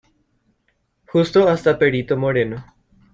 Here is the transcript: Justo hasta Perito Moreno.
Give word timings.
Justo 1.05 1.47
hasta 1.47 1.77
Perito 1.77 2.17
Moreno. 2.17 2.65